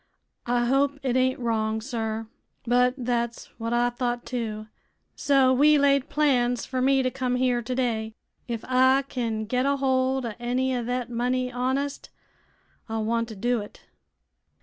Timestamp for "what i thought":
3.59-4.25